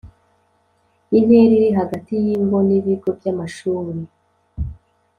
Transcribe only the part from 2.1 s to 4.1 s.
y ingo n ibigo by amashuri